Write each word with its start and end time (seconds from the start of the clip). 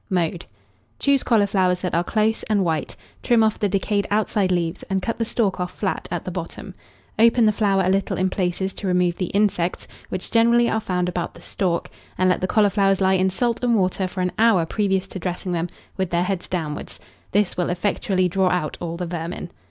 Mode. 0.09 0.45
Choose 0.97 1.21
cauliflowers 1.21 1.81
that 1.81 1.93
are 1.93 2.03
close 2.03 2.41
and 2.49 2.65
white; 2.65 2.95
trim 3.21 3.43
off 3.43 3.59
the 3.59 3.69
decayed 3.69 4.07
outside 4.09 4.51
leaves, 4.51 4.81
and 4.89 4.99
cut 4.99 5.19
the 5.19 5.25
stalk 5.25 5.59
off 5.59 5.71
flat 5.71 6.07
at 6.09 6.25
the 6.25 6.31
bottom. 6.31 6.73
Open 7.19 7.45
the 7.45 7.51
flower 7.51 7.83
a 7.85 7.89
little 7.89 8.17
in 8.17 8.27
places 8.31 8.73
to 8.73 8.87
remove 8.87 9.15
the 9.17 9.27
insects, 9.27 9.87
which 10.09 10.31
generally 10.31 10.67
are 10.67 10.79
found 10.81 11.07
about 11.07 11.35
the 11.35 11.39
stalk, 11.41 11.87
and 12.17 12.31
let 12.31 12.41
the 12.41 12.47
cauliflowers 12.47 12.99
lie 12.99 13.13
in 13.13 13.29
salt 13.29 13.63
and 13.63 13.75
water 13.75 14.07
for 14.07 14.21
an 14.21 14.31
hour 14.39 14.65
previous 14.65 15.05
to 15.07 15.19
dressing 15.19 15.51
them, 15.51 15.67
with 15.97 16.09
their 16.09 16.23
heads 16.23 16.47
downwards: 16.47 16.99
this 17.31 17.55
will 17.55 17.69
effectually 17.69 18.27
draw 18.27 18.49
out 18.49 18.79
all 18.81 18.97
the 18.97 19.05
vermin. 19.05 19.51